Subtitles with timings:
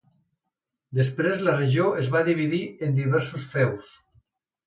[0.99, 3.93] Després la regió es va dividir en diversos feus.